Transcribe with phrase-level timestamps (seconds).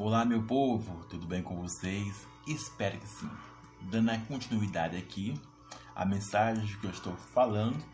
[0.00, 2.24] Olá, meu povo, tudo bem com vocês?
[2.46, 3.28] Espero que sim.
[3.80, 5.34] Dando continuidade aqui,
[5.92, 7.84] a mensagem que eu estou falando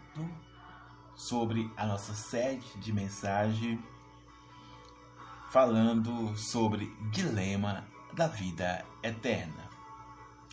[1.17, 3.83] sobre a nossa série de mensagem
[5.51, 9.71] falando sobre dilema da vida eterna,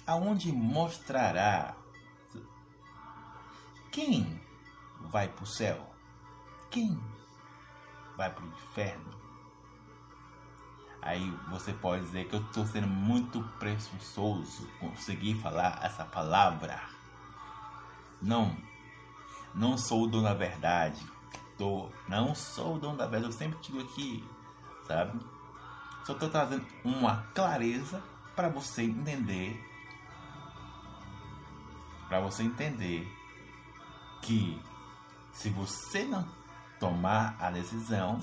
[0.07, 1.75] aonde mostrará
[3.91, 4.41] quem
[5.02, 5.86] vai para o céu,
[6.70, 6.97] quem
[8.15, 9.21] vai para o inferno.
[11.02, 16.79] Aí você pode dizer que eu estou sendo muito presunçoso conseguir falar essa palavra.
[18.21, 18.55] Não,
[19.56, 21.01] não sou o dono da verdade.
[21.57, 23.33] Tô, não sou o dono da verdade.
[23.33, 24.23] Eu sempre digo aqui,
[24.87, 25.19] sabe?
[26.06, 28.01] Só estou trazendo uma clareza
[28.36, 29.59] para você entender.
[32.08, 33.11] Para você entender
[34.22, 34.61] que
[35.31, 36.28] se você não
[36.80, 38.20] tomar a decisão,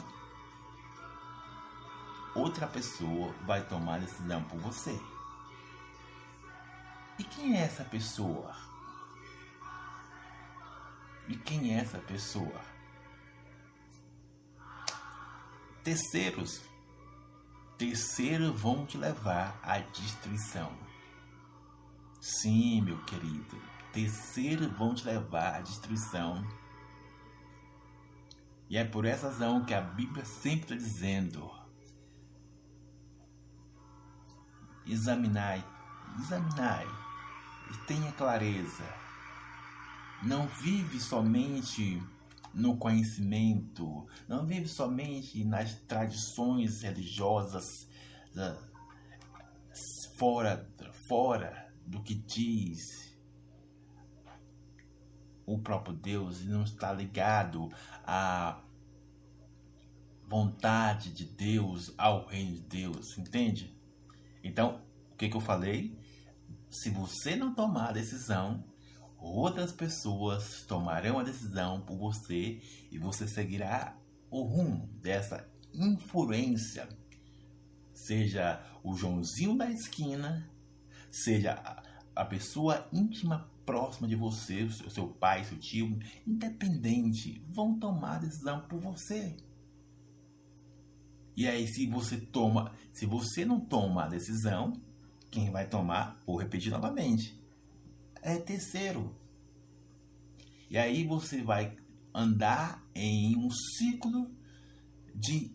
[2.38, 4.98] outra pessoa vai tomar decisão por você.
[7.18, 8.54] E quem é essa pessoa?
[11.26, 12.60] E quem é essa pessoa?
[15.82, 16.62] Terceiros.
[17.76, 20.72] Terceiros vão te levar à destruição.
[22.20, 23.60] Sim, meu querido.
[23.92, 26.46] Terceiros vão te levar à destruição.
[28.70, 31.57] E é por essa razão que a Bíblia sempre está dizendo:
[34.88, 35.64] examinai,
[36.18, 36.86] examinai
[37.70, 38.84] e tenha clareza.
[40.22, 42.02] Não vive somente
[42.52, 47.88] no conhecimento, não vive somente nas tradições religiosas
[50.16, 50.68] fora,
[51.08, 53.16] fora do que diz
[55.46, 57.70] o próprio Deus e não está ligado
[58.04, 58.60] à
[60.26, 63.77] vontade de Deus, ao reino de Deus, entende?
[64.42, 65.98] Então, o que, que eu falei?
[66.70, 68.64] Se você não tomar a decisão,
[69.18, 72.60] outras pessoas tomarão a decisão por você
[72.90, 73.96] e você seguirá
[74.30, 76.88] o rumo dessa influência.
[77.92, 80.48] Seja o Joãozinho da esquina,
[81.10, 81.82] seja
[82.14, 88.20] a pessoa íntima próxima de você, o seu pai, seu tio, independente, vão tomar a
[88.20, 89.36] decisão por você.
[91.38, 94.72] E aí, se você toma, se você não toma a decisão,
[95.30, 97.40] quem vai tomar, vou repetir novamente,
[98.20, 99.14] é terceiro.
[100.68, 101.76] E aí você vai
[102.12, 104.28] andar em um ciclo
[105.14, 105.52] de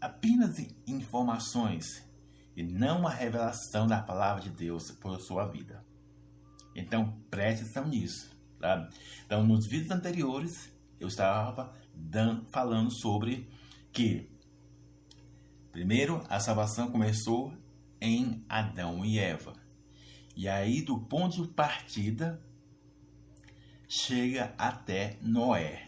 [0.00, 2.04] apenas informações
[2.56, 5.86] e não a revelação da palavra de Deus por sua vida.
[6.74, 8.36] Então preste atenção nisso.
[8.58, 8.90] Tá?
[9.24, 13.48] Então, nos vídeos anteriores, eu estava dando, falando sobre
[13.92, 14.28] que
[15.72, 17.52] Primeiro, a salvação começou
[18.00, 19.52] em Adão e Eva.
[20.34, 22.42] E aí, do ponto de partida,
[23.88, 25.86] chega até Noé.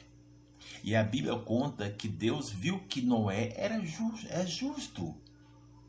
[0.84, 5.16] E a Bíblia conta que Deus viu que Noé era justo, é justo.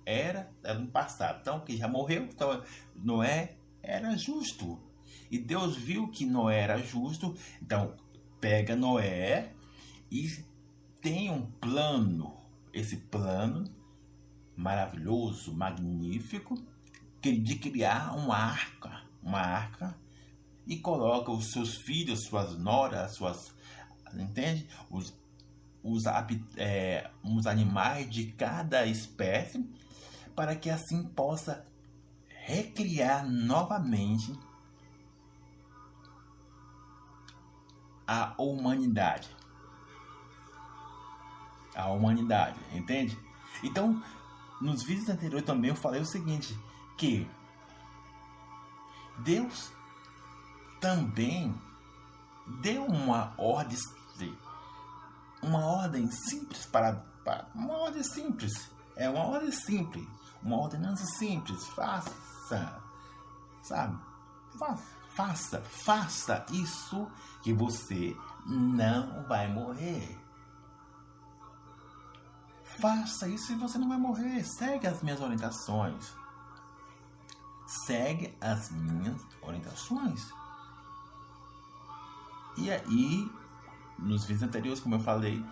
[0.06, 1.40] Era, era no passado.
[1.42, 2.64] Então, que já morreu, então
[2.96, 4.82] Noé era justo.
[5.30, 7.96] E Deus viu que Noé era justo, então
[8.42, 9.53] pega Noé
[10.12, 10.32] e
[11.00, 12.38] tem um plano.
[12.74, 13.66] Esse plano
[14.56, 16.56] maravilhoso, magnífico,
[17.22, 19.96] de criar uma arca, uma arca,
[20.68, 23.53] e coloca os seus filhos, suas noras, suas.
[24.14, 24.68] Entende?
[24.90, 25.14] Os,
[25.81, 26.03] os,
[26.58, 29.68] é, os animais de cada espécie,
[30.36, 31.66] para que assim possa
[32.46, 34.38] recriar novamente
[38.06, 39.30] a humanidade.
[41.75, 43.18] A humanidade, entende?
[43.64, 44.03] Então,
[44.63, 46.57] nos vídeos anteriores também eu falei o seguinte,
[46.97, 47.29] que
[49.19, 49.72] Deus
[50.79, 51.53] também
[52.62, 53.78] deu uma ordem,
[55.41, 60.07] uma ordem simples para, para uma ordem simples, é uma ordem simples,
[60.41, 62.82] uma ordenança simples, faça,
[63.61, 63.99] sabe?
[64.58, 64.84] Faça,
[65.16, 67.11] faça, faça isso
[67.41, 68.16] que você
[68.46, 70.22] não vai morrer.
[72.79, 74.43] Faça isso e você não vai morrer.
[74.43, 76.14] Segue as minhas orientações.
[77.66, 80.29] Segue as minhas orientações.
[82.58, 83.31] E aí,
[83.97, 85.43] nos vídeos anteriores, como eu falei,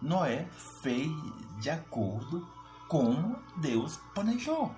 [0.00, 0.48] Noé
[0.82, 1.10] fez
[1.58, 2.46] de acordo
[2.88, 4.74] com Deus planejou.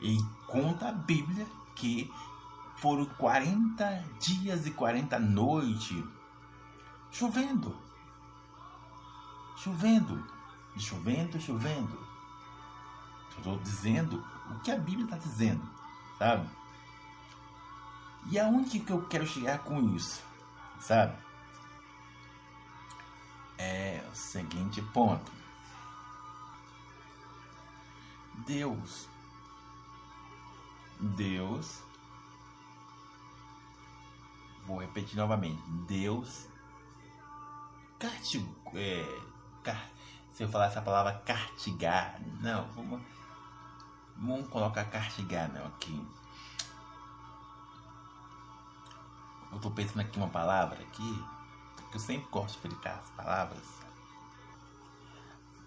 [0.00, 2.10] E conta a Bíblia que
[2.76, 6.04] foram 40 dias e 40 noites
[7.10, 7.83] chovendo
[9.56, 10.24] chovendo.
[10.76, 12.04] chovendo, chovendo.
[13.36, 15.68] Estou dizendo o que a Bíblia está dizendo,
[16.18, 16.48] sabe?
[18.30, 20.22] E aonde que eu quero chegar com isso,
[20.80, 21.16] sabe?
[23.58, 25.30] É o seguinte ponto.
[28.46, 29.08] Deus,
[31.00, 31.82] Deus,
[34.66, 36.48] vou repetir novamente, Deus
[37.98, 39.33] castigou, é,
[40.34, 43.00] se eu falar essa palavra castigar, não, vamos,
[44.16, 46.06] vamos colocar castigar não aqui.
[49.52, 51.24] Eu tô pensando aqui uma palavra aqui,
[51.76, 53.62] porque eu sempre gosto de explicar as palavras.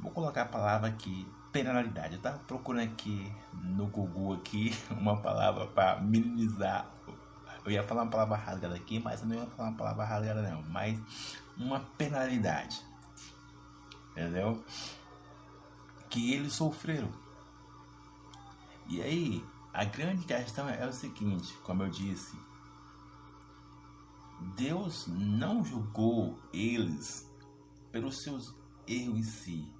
[0.01, 2.15] Vou colocar a palavra aqui, penalidade.
[2.15, 6.85] Eu tava procurando aqui no Google aqui uma palavra para minimizar.
[7.63, 10.41] Eu ia falar uma palavra rasgada aqui, mas eu não ia falar uma palavra rasgada
[10.41, 10.99] não, mas
[11.57, 12.85] uma penalidade
[14.17, 14.63] entendeu?
[16.09, 17.11] Que eles sofreram.
[18.89, 22.35] E aí, a grande questão é o seguinte, como eu disse,
[24.55, 27.31] Deus não julgou eles
[27.91, 28.55] pelos seus
[28.87, 29.73] erros em si,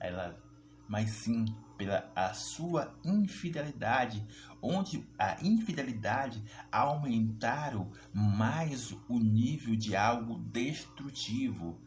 [0.00, 0.42] ela,
[0.88, 1.44] mas sim
[1.76, 4.26] pela a sua infidelidade,
[4.62, 11.78] onde a infidelidade aumentaram mais o nível de algo destrutivo,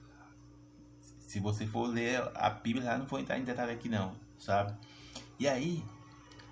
[1.27, 4.74] se você for ler a Bíblia, não vou entrar em detalhe aqui não, sabe?
[5.38, 5.83] E aí,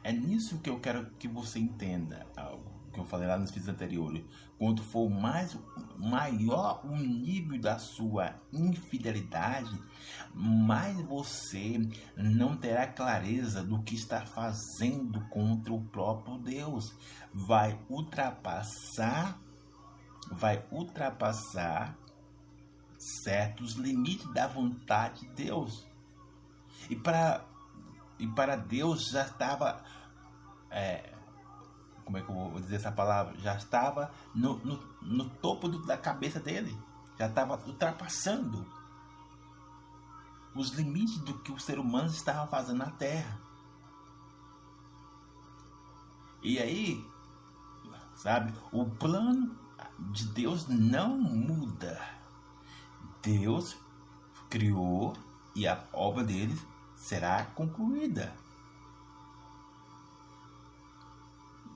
[0.04, 3.70] é nisso que eu quero que você entenda algo que eu falei lá nos vídeos
[3.70, 4.24] anteriores.
[4.58, 5.58] Quanto for mais
[5.98, 9.78] maior o nível da sua infidelidade,
[10.34, 11.80] mais você
[12.16, 16.96] não terá clareza do que está fazendo contra o próprio Deus.
[17.34, 19.40] Vai ultrapassar,
[20.32, 21.98] vai ultrapassar
[23.06, 25.86] certos limites da vontade de Deus.
[26.90, 27.46] E para,
[28.18, 29.84] e para Deus já estava.
[30.72, 31.14] É,
[32.04, 33.38] como é que eu vou dizer essa palavra?
[33.38, 36.78] Já estava no, no, no topo do, da cabeça dele.
[37.18, 38.66] Já estava ultrapassando
[40.56, 43.40] os limites do que o ser humano estava fazendo na Terra.
[46.42, 47.06] E aí,
[48.16, 49.56] sabe, o plano
[50.12, 52.15] de Deus não muda.
[53.26, 53.76] Deus
[54.52, 55.18] criou
[55.56, 56.56] e a obra dele
[56.96, 58.36] será concluída.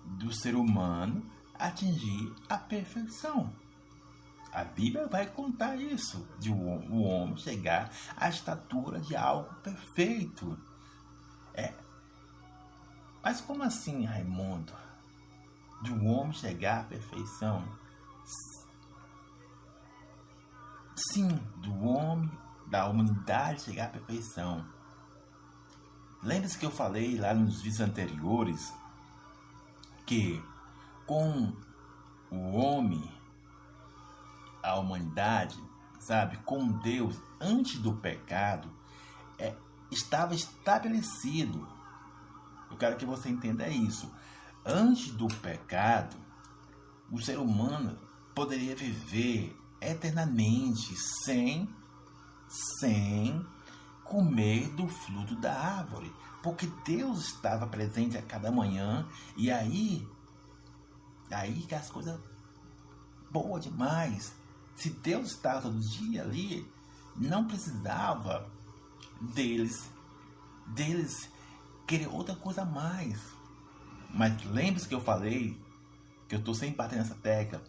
[0.05, 1.25] Do ser humano
[1.55, 3.51] atingir a perfeição.
[4.53, 10.55] A Bíblia vai contar isso, de o homem chegar à estatura de algo perfeito.
[11.55, 11.73] É.
[13.23, 14.73] Mas como assim, Raimundo?
[15.81, 17.67] De um homem chegar à perfeição?
[21.11, 22.31] Sim, do homem,
[22.67, 24.65] da humanidade chegar à perfeição.
[26.21, 28.73] Lembre-se que eu falei lá nos vídeos anteriores
[30.05, 30.43] que
[31.05, 31.53] com
[32.29, 33.09] o homem,
[34.61, 35.57] a humanidade,
[35.99, 38.69] sabe, com Deus, antes do pecado,
[39.37, 39.55] é,
[39.91, 41.67] estava estabelecido.
[42.69, 44.11] Eu quero que você entenda isso.
[44.65, 46.15] Antes do pecado,
[47.11, 47.97] o ser humano
[48.35, 51.69] poderia viver eternamente sem
[52.79, 53.45] sem
[54.03, 56.11] comer do fruto da árvore,
[56.41, 59.07] porque Deus estava presente a cada manhã
[59.37, 60.07] e aí
[61.31, 62.19] aí que as coisas
[63.29, 64.33] boas demais.
[64.75, 66.67] Se Deus estava todo dia ali,
[67.15, 68.49] não precisava
[69.21, 69.89] deles
[70.67, 71.29] deles
[71.85, 73.19] querer outra coisa a mais.
[74.11, 75.59] Mas lembre-se que eu falei
[76.27, 77.61] que eu estou sempre batendo nessa tecla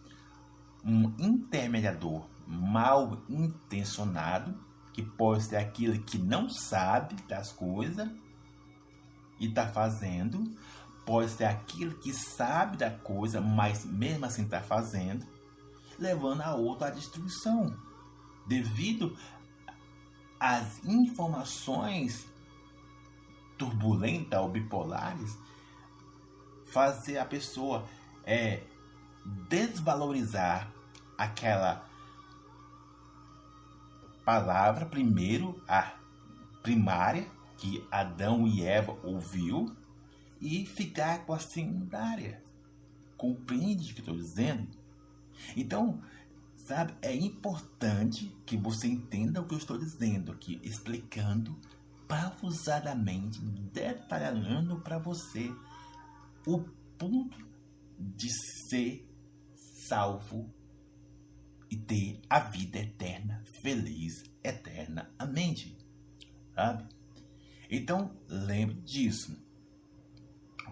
[0.83, 4.53] um intermediador mal intencionado,
[4.93, 8.09] que pode ser aquele que não sabe das coisas
[9.39, 10.43] e está fazendo,
[11.05, 15.25] pode ser aquele que sabe da coisa, mas mesmo assim está fazendo,
[15.97, 17.75] levando a outro à destruição,
[18.47, 19.15] devido
[20.39, 22.27] às informações
[23.57, 25.37] turbulentas ou bipolares,
[26.71, 27.85] fazer a pessoa
[28.25, 28.63] é,
[29.25, 30.71] desvalorizar
[31.17, 31.87] aquela
[34.25, 35.93] palavra primeiro a
[36.63, 39.75] primária que Adão e Eva ouviu
[40.39, 42.41] e ficar com a secundária.
[43.15, 44.67] Compreende o que estou dizendo?
[45.55, 46.01] Então,
[46.55, 51.55] sabe, é importante que você entenda o que eu estou dizendo aqui, explicando
[52.07, 53.39] pausadamente,
[53.71, 55.53] detalhando para você
[56.45, 56.59] o
[56.97, 57.37] ponto
[57.99, 58.27] de
[58.67, 59.10] ser
[59.91, 60.49] salvo
[61.69, 65.77] e ter a vida eterna, feliz eternamente.
[66.55, 66.87] sabe?
[67.69, 69.37] Então, lembre disso.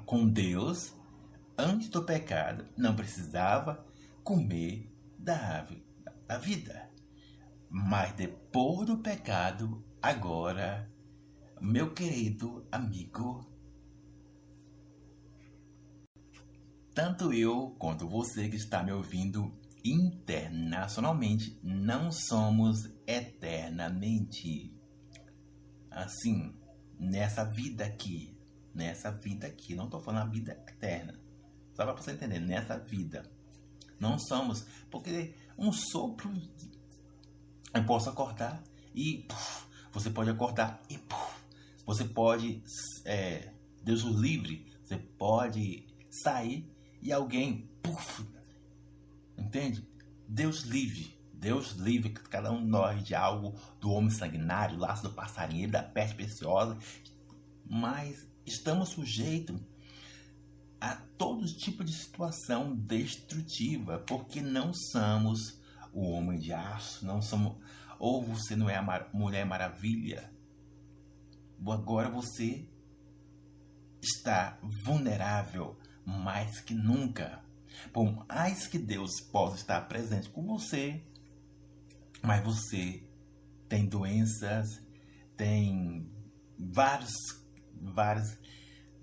[0.05, 0.95] Com Deus,
[1.57, 3.85] antes do pecado, não precisava
[4.23, 5.85] comer da árvore
[6.25, 6.89] da vida.
[7.69, 10.89] Mas depois do pecado, agora,
[11.59, 13.45] meu querido amigo,
[16.99, 24.77] tanto eu quanto você que está me ouvindo internacionalmente não somos eternamente.
[25.89, 26.53] Assim
[26.99, 28.37] nessa vida aqui,
[28.75, 31.17] nessa vida aqui, não estou falando a vida eterna,
[31.73, 33.23] só para você entender, nessa vida
[33.97, 36.29] não somos, porque um sopro
[37.73, 38.61] eu posso acordar
[38.93, 39.25] e
[39.93, 40.99] você pode acordar e
[41.85, 42.61] você pode
[43.05, 46.69] é, Deus o livre, você pode sair
[47.01, 48.23] e alguém puf,
[49.39, 49.87] Entende?
[50.27, 51.17] Deus livre.
[51.33, 55.81] Deus livre cada um de nós de algo do homem sanguinário, laço do passarinheiro, da
[55.81, 56.77] peste preciosa.
[57.65, 59.59] Mas estamos sujeitos
[60.81, 65.59] a todo tipo de situação destrutiva, porque não somos
[65.93, 67.57] o homem de aço, não somos.
[67.97, 70.31] Ou você não é a mulher maravilha.
[71.65, 72.67] Agora você
[74.01, 75.77] está vulnerável
[76.09, 77.41] mais que nunca.
[77.93, 81.03] Por mais que Deus possa estar presente com você,
[82.21, 83.03] mas você
[83.67, 84.81] tem doenças,
[85.37, 86.09] tem
[86.57, 87.13] vários,
[87.79, 88.37] vários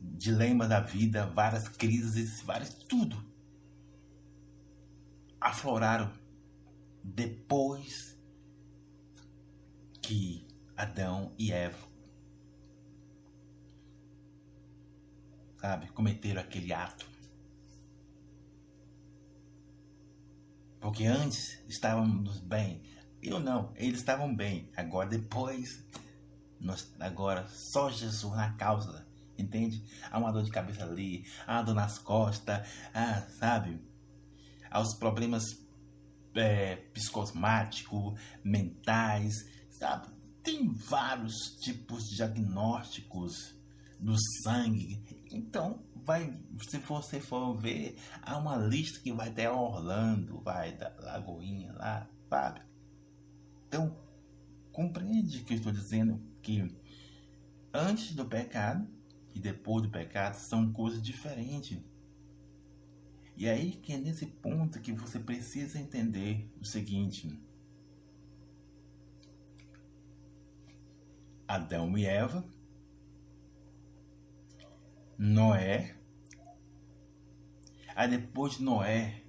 [0.00, 3.24] dilemas da vida, várias crises, várias tudo
[5.46, 6.12] afloraram
[7.04, 8.18] depois
[10.02, 10.44] que
[10.76, 11.85] Adão e Eva
[15.66, 17.04] sabe, cometeram aquele ato
[20.78, 22.80] Porque antes estávamos bem.
[23.20, 24.70] Eu não, eles estavam bem.
[24.76, 25.84] Agora depois,
[26.60, 29.04] nós, agora só Jesus na causa,
[29.36, 29.82] entende?
[30.08, 33.80] Há uma dor de cabeça ali, há uma dor nas costas, ah, sabe?
[34.70, 35.42] Há os problemas
[36.36, 39.34] é, psicosmáticos, mentais,
[39.70, 40.06] sabe?
[40.40, 43.55] Tem vários tipos de diagnósticos
[43.98, 45.02] do sangue.
[45.30, 46.32] Então, vai,
[46.68, 52.08] se você for ver, há uma lista que vai até Orlando, vai da Lagoinha lá,
[52.28, 52.62] sabe?
[53.68, 53.96] Então,
[54.72, 56.70] compreende que eu estou dizendo que
[57.72, 58.88] antes do pecado
[59.34, 61.78] e depois do pecado são coisas diferentes.
[63.36, 67.38] E aí que é nesse ponto que você precisa entender o seguinte:
[71.46, 72.42] Adão e Eva,
[75.18, 75.96] Noé
[77.96, 79.22] Aí depois de Noé,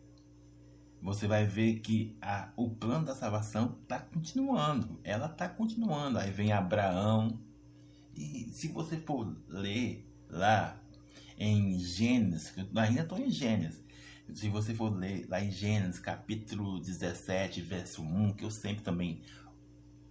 [1.01, 4.99] você vai ver que a, o plano da salvação está continuando.
[5.05, 6.19] Ela está continuando.
[6.19, 7.39] Aí vem Abraão.
[8.13, 10.77] E se você for ler lá
[11.37, 13.81] em Gênesis, ainda estou em Gênesis.
[14.33, 19.21] Se você for ler lá em Gênesis, capítulo 17, verso 1, que eu sempre também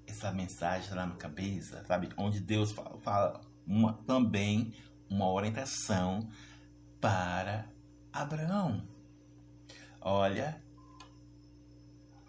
[0.06, 2.08] essa mensagem lá na cabeça, sabe?
[2.16, 4.72] Onde Deus fala, fala uma, também
[5.08, 6.28] uma orientação
[7.00, 7.70] para
[8.12, 8.86] Abraão,
[10.00, 10.62] olha,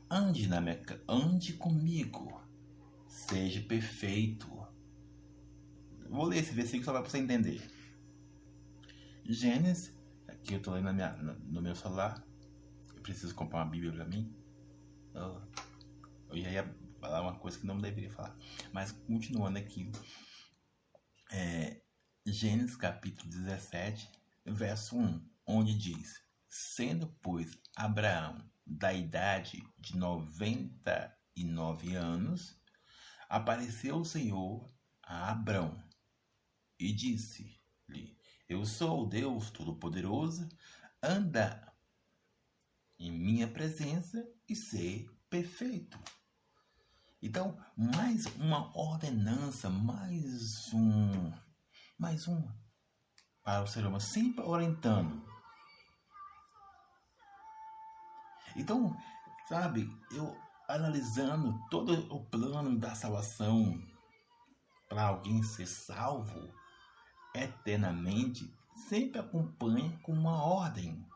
[0.10, 2.42] ande na minha, ande comigo,
[3.08, 4.48] seja perfeito.
[6.10, 7.62] Vou ler esse versículo só para você entender.
[9.26, 9.94] Gênesis,
[10.28, 12.24] aqui eu estou lendo minha, no meu celular.
[12.96, 14.34] Eu preciso comprar uma Bíblia para mim.
[15.14, 15.42] Eu,
[16.30, 18.36] eu ia falar uma coisa que não deveria falar.
[18.72, 19.92] Mas continuando aqui.
[21.32, 21.82] É,
[22.32, 24.10] Gênesis capítulo 17,
[24.46, 32.60] verso 1 onde diz: Sendo, pois, Abraão da idade de noventa e nove anos,
[33.30, 34.70] apareceu o Senhor
[35.02, 35.82] a Abrão
[36.78, 38.18] e disse-lhe:
[38.50, 40.50] Eu sou o Deus Todo-Poderoso,
[41.02, 41.74] anda
[43.00, 45.98] em minha presença e ser perfeito.
[47.22, 51.32] Então, mais uma ordenança, mais um,
[51.98, 52.56] mais uma
[53.44, 55.28] para o ser humano, sempre orientando
[58.58, 58.98] Então,
[59.48, 60.36] sabe, eu
[60.68, 63.80] analisando todo o plano da salvação
[64.90, 66.52] para alguém ser salvo
[67.36, 68.52] eternamente,
[68.90, 71.08] sempre acompanha com uma ordem.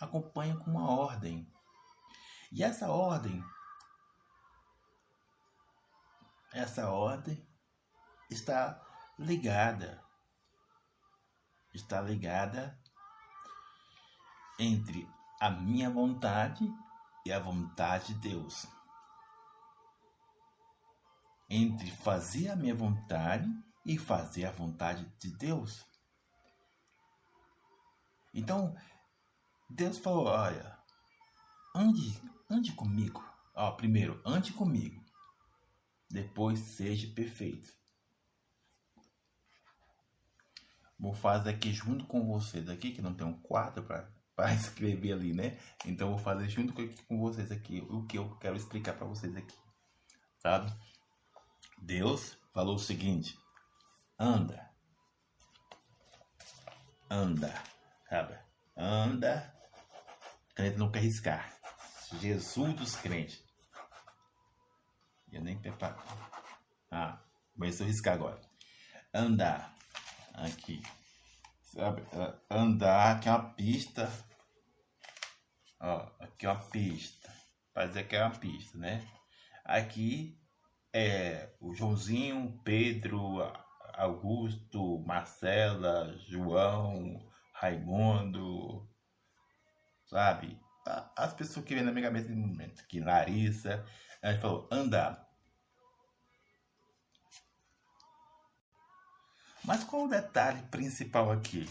[0.00, 1.44] Acompanha com uma ordem.
[2.52, 3.42] E essa ordem,
[6.52, 7.44] essa ordem
[8.32, 8.80] está
[9.18, 10.02] ligada,
[11.74, 12.78] está ligada
[14.58, 15.08] entre
[15.40, 16.68] a minha vontade
[17.26, 18.66] e a vontade de Deus.
[21.54, 23.46] entre fazer a minha vontade
[23.84, 25.84] e fazer a vontade de Deus.
[28.32, 28.74] Então,
[29.68, 30.78] Deus falou: olha,
[31.76, 33.22] ande, ande comigo.
[33.54, 35.04] Ó, primeiro, ande comigo.
[36.10, 37.70] Depois, seja perfeito.
[41.02, 45.34] Vou fazer aqui junto com vocês aqui, que não tem um quadro para escrever ali,
[45.34, 45.58] né?
[45.84, 49.34] Então, vou fazer junto com, com vocês aqui o que eu quero explicar para vocês
[49.34, 49.58] aqui.
[50.38, 50.72] Sabe?
[51.76, 53.36] Deus falou o seguinte:
[54.16, 54.70] anda.
[57.10, 57.52] Anda.
[58.08, 58.38] Sabe?
[58.76, 59.52] Anda.
[60.54, 61.52] Crente não quer riscar.
[62.20, 63.42] Jesus dos crentes.
[65.32, 66.00] Eu nem preparo.
[66.92, 67.20] Ah,
[67.72, 68.40] se eu riscar agora.
[69.12, 69.81] Andar.
[70.34, 70.82] Aqui.
[71.62, 72.02] Sabe?
[72.50, 74.10] Andar, aqui é uma pista.
[75.80, 77.32] Ó, aqui é uma pista.
[77.72, 79.06] Para dizer que é uma pista, né?
[79.64, 80.38] Aqui
[80.92, 83.40] é o Joãozinho, Pedro,
[83.94, 88.88] Augusto, Marcela, João, Raimundo,
[90.06, 90.60] sabe?
[91.16, 93.84] As pessoas que vêm na minha cabeça no momento, que Larissa,
[94.20, 95.21] a gente falou, andar.
[99.64, 101.68] Mas qual o detalhe principal aqui?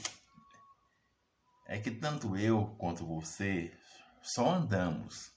[1.66, 3.76] É que tanto eu quanto você
[4.22, 5.32] só andamos,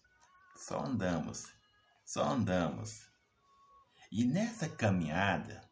[0.57, 1.47] só andamos,
[2.05, 3.15] só andamos
[4.17, 5.69] e nessa caminhada,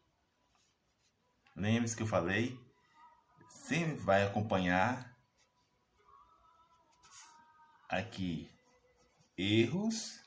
[1.55, 2.59] lembre-se que eu falei,
[3.47, 5.17] sempre vai acompanhar
[7.87, 8.51] aqui
[9.37, 10.19] erros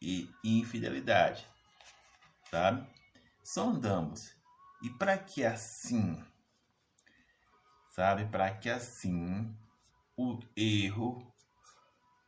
[0.00, 1.44] e infidelidade,
[2.48, 2.88] sabe?
[3.42, 4.35] Só andamos.
[4.86, 6.24] E para que assim,
[7.90, 8.24] sabe?
[8.26, 9.52] Para que assim
[10.16, 11.26] o erro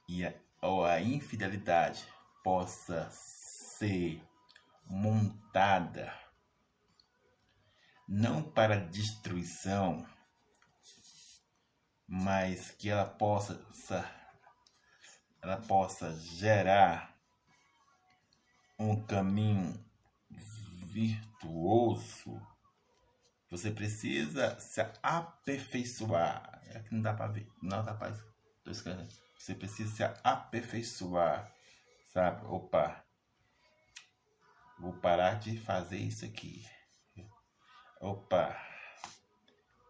[0.08, 2.04] e a, ou a infidelidade
[2.42, 4.20] possa ser
[4.84, 6.12] montada
[8.08, 10.04] não para destruição,
[12.09, 13.64] mas que ela possa
[15.40, 17.16] ela possa gerar
[18.76, 19.88] um caminho
[20.98, 22.40] virtuoso.
[23.50, 26.61] Você precisa se aperfeiçoar.
[26.66, 27.48] É que não dá para ver.
[27.62, 28.12] Não dá para.
[28.64, 31.52] Você precisa se aperfeiçoar.
[32.12, 32.44] Sabe?
[32.46, 33.04] Opa.
[34.80, 36.64] Vou parar de fazer isso aqui.
[38.00, 38.56] Opa,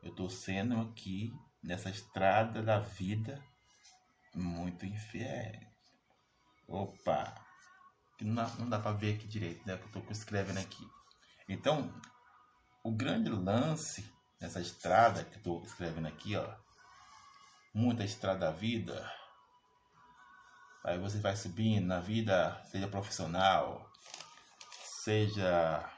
[0.03, 1.31] eu tô sendo aqui
[1.63, 3.45] nessa estrada da vida
[4.35, 5.61] muito infiel.
[6.67, 7.35] Opa,
[8.23, 9.77] não dá, não dá pra ver aqui direito, né?
[9.77, 10.89] Que eu tô escrevendo aqui.
[11.49, 11.93] Então,
[12.85, 16.55] o grande lance nessa estrada que tô escrevendo aqui, ó.
[17.75, 19.11] Muita estrada da vida.
[20.85, 23.91] Aí você vai subindo na vida, seja profissional,
[24.83, 25.89] seja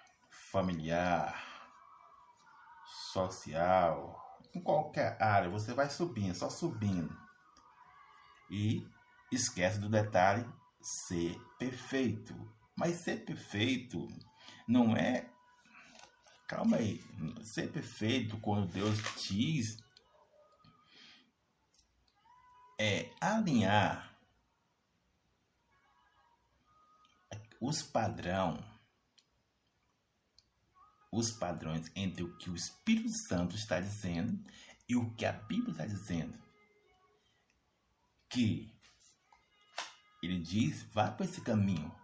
[0.50, 1.40] familiar,
[3.12, 4.20] social,
[4.54, 7.16] em qualquer área, você vai subindo, só subindo.
[8.50, 8.86] E
[9.30, 10.44] esquece do detalhe
[10.80, 12.34] ser perfeito.
[12.76, 14.08] Mas ser perfeito
[14.66, 15.29] não é.
[16.50, 17.00] Calma aí.
[17.44, 19.78] Ser perfeito quando Deus diz
[22.76, 24.18] é alinhar
[27.60, 28.64] os padrões
[31.12, 34.36] os padrões entre o que o Espírito Santo está dizendo
[34.88, 36.36] e o que a Bíblia está dizendo.
[38.28, 38.76] Que
[40.20, 41.94] ele diz, vá por esse caminho.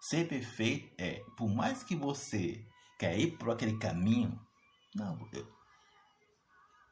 [0.00, 2.64] Ser perfeito é, por mais que você
[3.02, 4.40] quer ir por aquele caminho,
[4.94, 5.52] não, eu,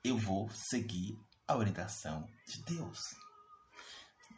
[0.03, 2.99] eu vou seguir a orientação de Deus.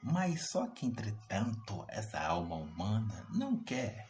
[0.03, 4.07] Mas só que, entretanto, essa alma humana não quer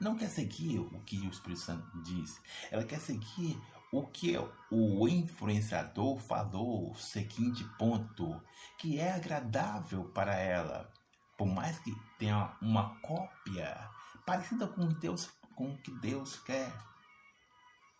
[0.00, 2.40] não quer seguir o que o Espírito Santo diz.
[2.70, 3.60] Ela quer seguir
[3.92, 4.36] o que
[4.70, 8.40] o influenciador falou, o seguinte ponto,
[8.78, 10.88] que é agradável para ela,
[11.36, 13.88] por mais que tenha uma cópia
[14.26, 16.72] parecida com Deus, com o que Deus quer.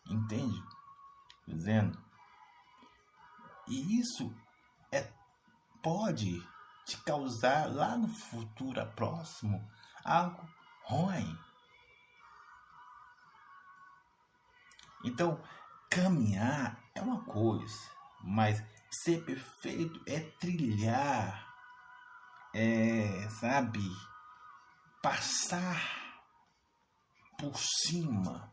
[0.07, 0.63] Entende?
[1.47, 1.99] Dizendo.
[3.67, 4.35] E isso
[4.91, 5.11] é
[5.83, 6.43] pode
[6.85, 9.67] te causar lá no futuro próximo
[10.05, 10.49] algo
[10.85, 11.39] ruim.
[15.05, 15.41] Então,
[15.91, 17.91] caminhar é uma coisa,
[18.23, 21.48] mas ser perfeito é trilhar,
[22.55, 23.81] é, sabe,
[25.03, 25.81] passar
[27.39, 28.53] por cima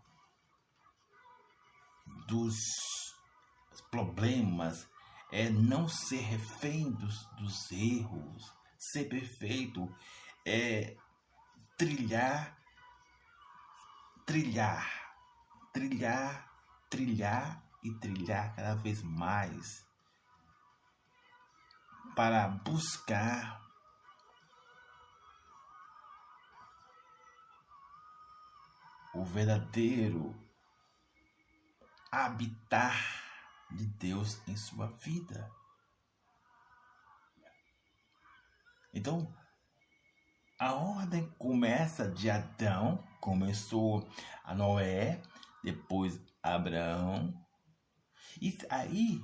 [2.27, 2.55] dos
[3.89, 4.87] problemas,
[5.31, 9.93] é não ser refém dos, dos erros, ser perfeito,
[10.45, 10.95] é
[11.77, 12.57] trilhar,
[14.25, 15.17] trilhar,
[15.73, 16.51] trilhar,
[16.89, 19.85] trilhar e trilhar cada vez mais
[22.15, 23.64] para buscar
[29.15, 30.35] o verdadeiro
[32.11, 32.95] habitar
[33.71, 35.49] de Deus em sua vida.
[38.93, 39.33] Então,
[40.59, 44.07] a ordem começa de Adão, começou
[44.43, 45.21] a Noé,
[45.63, 47.33] depois Abraão.
[48.41, 49.21] E aí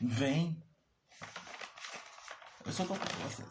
[0.00, 0.62] vem.
[2.64, 2.96] Eu só estou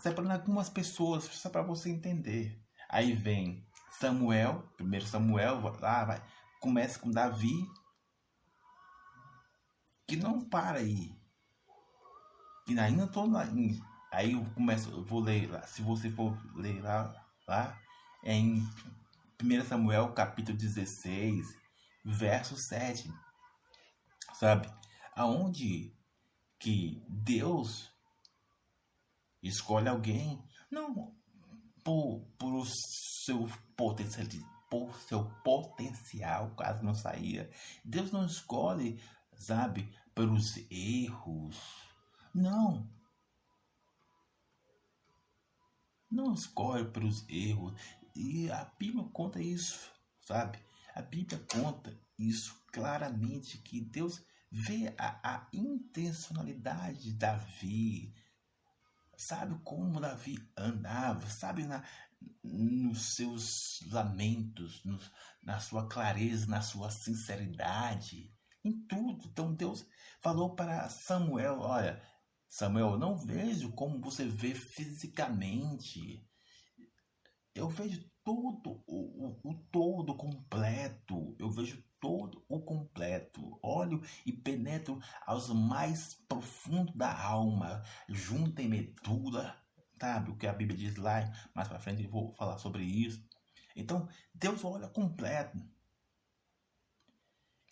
[0.02, 2.62] separando algumas pessoas só para você entender.
[2.90, 3.66] Aí vem
[4.00, 6.24] Samuel, primeiro Samuel, lá vai,
[6.60, 7.66] começa com Davi,
[10.08, 11.16] que não para aí.
[12.66, 13.48] Que ainda estou lá.
[14.12, 17.14] Aí eu começo, eu vou ler lá, se você for ler lá,
[17.48, 17.80] lá
[18.24, 18.68] é em
[19.42, 21.56] 1 Samuel capítulo 16,
[22.04, 23.14] verso 7.
[24.34, 24.70] Sabe?
[25.16, 25.96] Aonde
[26.60, 27.94] que Deus
[29.42, 31.16] escolhe alguém, não
[31.86, 34.26] por, por seu potencial,
[34.72, 37.50] por seu potencial, caso não saia.
[37.86, 39.00] Deus não escolhe,
[39.38, 41.56] sabe, pelos erros.
[42.34, 42.90] Não.
[46.10, 47.80] Não escolhe pelos erros.
[48.16, 50.58] E a Bíblia conta isso, sabe?
[50.96, 58.14] A Bíblia conta isso claramente, que Deus vê a, a intencionalidade de Davi,
[59.18, 61.84] sabe como Davi andava, sabe na,
[62.44, 69.28] nos seus lamentos, nos, na sua clareza, na sua sinceridade, em tudo.
[69.28, 69.86] Então Deus
[70.22, 72.02] falou para Samuel: Olha,
[72.48, 76.26] Samuel, não vejo como você vê fisicamente.
[77.54, 81.36] Eu vejo todo o, o, o todo completo.
[81.40, 83.60] Eu vejo todo o completo.
[83.62, 89.56] Olho e penetro aos mais profundos da alma, junto em medula,
[90.00, 90.32] sabe?
[90.32, 91.22] O que a Bíblia diz lá,
[91.54, 93.24] mais para frente eu vou falar sobre isso.
[93.76, 95.60] Então, Deus olha completo.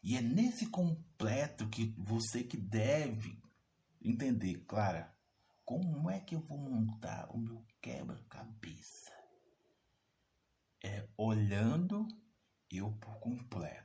[0.02, 3.42] E é nesse completo que você que deve
[4.02, 5.16] entender, Clara,
[5.64, 9.14] como é que eu vou montar o meu quebra-cabeça?
[10.84, 12.06] É olhando
[12.70, 13.83] eu por completo.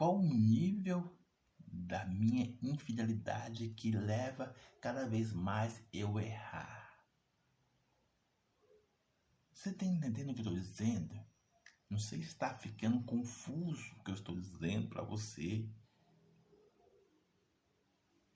[0.00, 1.14] Qual o nível
[1.58, 7.04] da minha infidelidade que leva cada vez mais eu errar?
[9.52, 11.22] Você está entendendo o que eu estou dizendo?
[11.90, 15.68] Não sei se está ficando confuso o que eu estou dizendo para você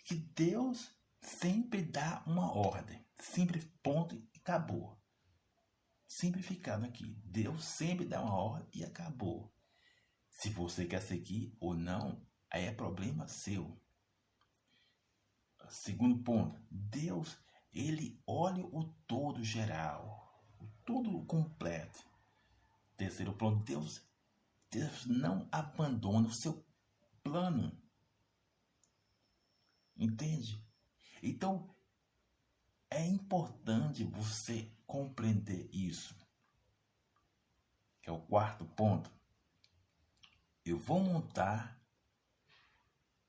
[0.04, 5.02] que Deus sempre dá uma ordem, sempre ponto e acabou.
[6.06, 9.53] Simplificado aqui, Deus sempre dá uma ordem e acabou.
[10.34, 12.20] Se você quer seguir ou não,
[12.50, 13.80] aí é problema seu.
[15.70, 17.38] Segundo ponto, Deus,
[17.72, 22.04] ele olha o todo geral, o todo completo.
[22.96, 24.02] Terceiro ponto, Deus,
[24.70, 26.66] Deus não abandona o seu
[27.22, 27.80] plano.
[29.96, 30.60] Entende?
[31.22, 31.74] Então,
[32.90, 36.14] é importante você compreender isso.
[38.02, 39.10] Que é o quarto ponto.
[40.64, 41.78] Eu vou montar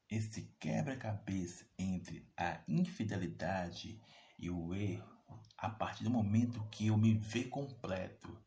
[0.09, 4.01] esse quebra-cabeça entre a infidelidade
[4.39, 8.41] e o erro a partir do momento que eu me ver completo,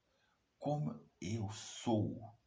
[0.59, 2.39] como eu sou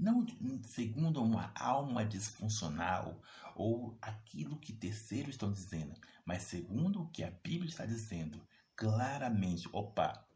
[0.00, 0.26] não
[0.62, 3.20] segundo uma alma disfuncional
[3.54, 8.40] ou aquilo que terceiros estão dizendo, mas segundo o que a Bíblia está dizendo
[8.74, 9.68] claramente.
[9.70, 10.26] Opa,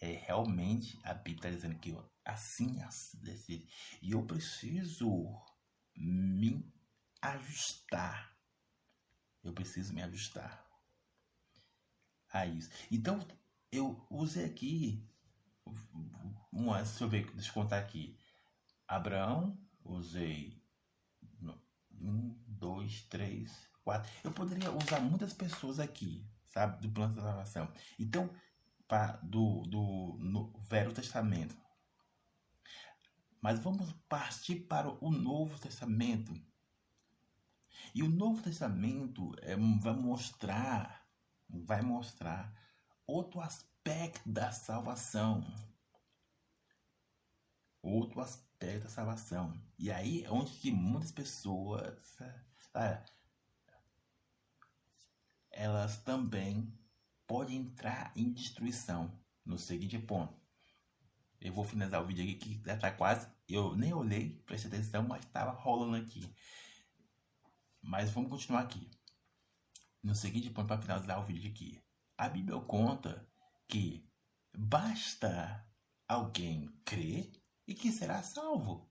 [0.00, 1.96] é realmente a Bíblia está dizendo que
[2.28, 3.66] assim, assim
[4.02, 5.34] e eu preciso
[5.96, 6.70] me
[7.22, 8.36] ajustar.
[9.42, 10.64] Eu preciso me ajustar
[12.30, 12.70] a isso.
[12.90, 13.26] Então,
[13.72, 15.08] eu usei aqui
[16.52, 18.18] uma, deixa eu ver, deixa eu contar aqui.
[18.86, 20.62] Abraão, usei
[22.00, 24.10] um, dois, três, quatro.
[24.22, 27.72] Eu poderia usar muitas pessoas aqui, sabe, do plano da salvação.
[27.98, 28.30] Então,
[28.86, 31.56] para do, do no Velho Testamento.
[33.40, 36.32] Mas vamos partir para o Novo Testamento.
[37.94, 41.06] E o Novo Testamento é, vai mostrar,
[41.48, 42.52] vai mostrar
[43.06, 45.44] outro aspecto da salvação.
[47.80, 49.54] Outro aspecto da salvação.
[49.78, 52.18] E aí é onde que muitas pessoas
[52.74, 53.04] ah,
[55.50, 56.72] elas também
[57.26, 59.18] podem entrar em destruição.
[59.44, 60.37] no seguinte ponto.
[61.40, 63.28] Eu vou finalizar o vídeo aqui que já tá quase.
[63.48, 66.28] Eu nem olhei, prestei atenção, mas estava rolando aqui.
[67.80, 68.90] Mas vamos continuar aqui.
[70.02, 71.82] No seguinte ponto, para finalizar o vídeo aqui.
[72.16, 73.28] A Bíblia conta
[73.68, 74.08] que
[74.56, 75.64] basta
[76.08, 77.30] alguém crer
[77.66, 78.90] e que será salvo.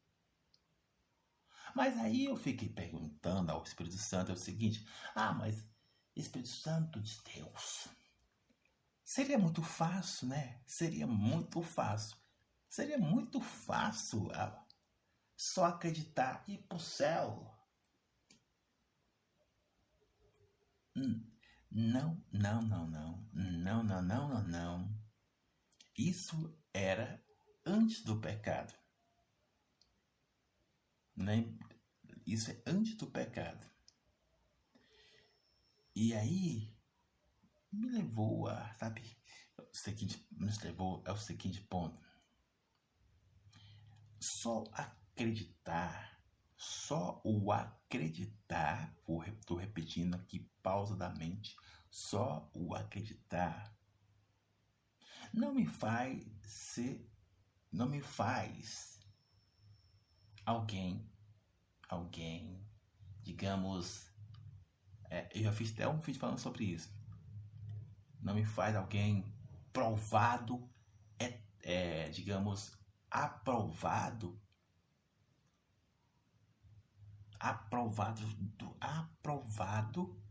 [1.76, 5.64] Mas aí eu fiquei perguntando ao Espírito Santo é o seguinte: ah, mas
[6.16, 7.88] Espírito Santo de Deus.
[9.04, 10.60] Seria muito fácil, né?
[10.66, 12.18] Seria muito fácil.
[12.70, 14.66] Seria muito fácil ah,
[15.36, 17.54] só acreditar e ir para o céu.
[20.96, 21.24] Hum,
[21.72, 23.30] não, não, não, não.
[23.34, 25.08] Não, não, não, não, não.
[25.98, 27.24] Isso era
[27.66, 28.74] antes do pecado.
[31.16, 31.46] Né?
[32.26, 33.66] Isso é antes do pecado.
[35.96, 36.76] E aí
[37.72, 39.18] me levou a, sabe,
[39.58, 42.07] o seguinte, nos levou ao seguinte ponto.
[44.20, 46.22] Só acreditar,
[46.56, 48.96] só o acreditar,
[49.28, 51.56] estou repetindo aqui pausadamente,
[51.90, 53.78] só o acreditar
[55.34, 57.10] não me faz ser,
[57.72, 59.00] não me faz
[60.46, 61.10] alguém,
[61.90, 62.66] alguém,
[63.22, 64.10] digamos,
[65.10, 66.96] é, eu já fiz até um vídeo falando sobre isso.
[68.20, 69.32] Não me faz alguém
[69.72, 70.70] provado,
[71.20, 72.77] é, é digamos,
[73.18, 74.40] aprovado,
[77.40, 78.22] aprovado,
[78.80, 80.22] aprovado,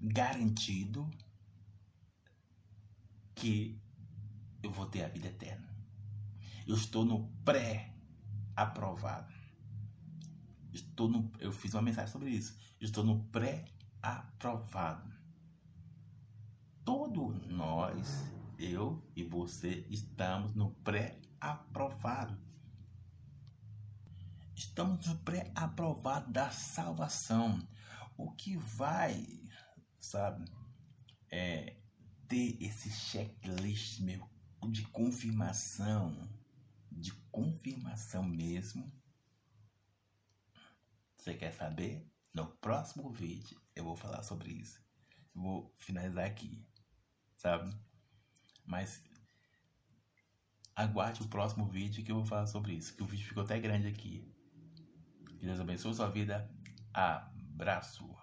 [0.00, 1.10] garantido
[3.34, 3.82] que
[4.62, 5.68] eu vou ter a vida eterna.
[6.66, 9.34] Eu estou no pré-aprovado.
[10.72, 12.56] Estou no, eu fiz uma mensagem sobre isso.
[12.80, 15.10] Estou no pré-aprovado.
[16.84, 22.38] Todos nós, eu e você, estamos no pré-aprovado.
[24.54, 27.66] Estamos no pré-aprovado da salvação.
[28.16, 29.26] O que vai,
[29.98, 30.44] sabe,
[31.30, 31.80] é,
[32.28, 34.28] ter esse checklist meu
[34.68, 36.28] de confirmação,
[36.92, 38.92] de confirmação mesmo.
[41.16, 42.06] Você quer saber?
[42.32, 44.84] No próximo vídeo eu vou falar sobre isso.
[45.34, 46.62] Vou finalizar aqui,
[47.36, 47.74] sabe?
[48.70, 49.02] Mas
[50.76, 52.96] aguarde o próximo vídeo que eu vou falar sobre isso.
[52.96, 54.32] Que o vídeo ficou até grande aqui.
[55.38, 56.48] Que Deus abençoe sua vida.
[56.94, 58.19] Abraço.